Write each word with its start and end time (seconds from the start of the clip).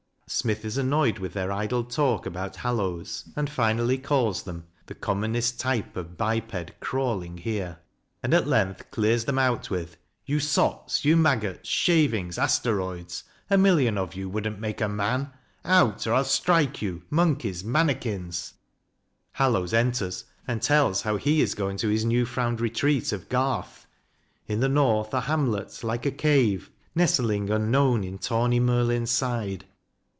Smith 0.33 0.63
is 0.63 0.77
annoyed 0.77 1.19
with 1.19 1.33
their 1.33 1.51
idle 1.51 1.83
talk 1.83 2.25
about 2.25 2.55
Hallowes, 2.55 3.25
and 3.35 3.49
finally 3.49 3.97
calls 3.97 4.43
them 4.43 4.65
The 4.85 4.95
commonest 4.95 5.59
type 5.59 5.97
of 5.97 6.15
biped 6.15 6.79
crawling 6.79 7.35
here. 7.39 7.79
O 8.23 8.29
194 8.29 8.85
CRITICAL 8.89 9.03
STUDIES 9.03 9.19
And 9.19 9.25
at 9.25 9.25
length 9.25 9.25
clears 9.25 9.25
them 9.25 9.37
out 9.37 9.69
with 9.69 9.97
You 10.25 10.39
sots, 10.39 11.03
you 11.03 11.17
maggots, 11.17 11.67
shavings, 11.67 12.37
asteroids! 12.37 13.25
A 13.49 13.57
million 13.57 13.97
of 13.97 14.15
you 14.15 14.29
wouldn't 14.29 14.57
make 14.57 14.79
a 14.79 14.87
man! 14.87 15.31
Out, 15.65 16.07
or 16.07 16.13
I'll 16.13 16.23
strike 16.23 16.81
you, 16.81 17.01
monkeys, 17.09 17.63
mannikins. 17.65 18.53
Hallowes 19.33 19.73
enters 19.73 20.23
and 20.47 20.61
tells 20.61 21.01
how 21.01 21.17
he 21.17 21.41
is 21.41 21.55
going 21.55 21.75
to 21.75 21.89
his 21.89 22.05
new 22.05 22.25
found 22.25 22.61
retreat 22.61 23.11
of 23.11 23.27
Garth, 23.27 23.85
In 24.47 24.61
the 24.61 24.69
North, 24.69 25.13
a 25.13 25.19
hamlet 25.19 25.83
like 25.83 26.05
a 26.05 26.09
cave, 26.11 26.71
Nestling 26.95 27.49
unknown 27.49 28.05
in 28.05 28.17
tawny 28.17 28.61
Merlin's 28.61 29.11
side. 29.11 29.65